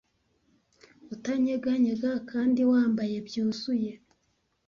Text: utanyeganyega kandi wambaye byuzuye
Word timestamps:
utanyeganyega 1.13 2.11
kandi 2.31 2.61
wambaye 2.71 3.15
byuzuye 3.27 3.91